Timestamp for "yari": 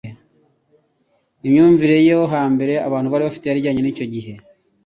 3.47-3.59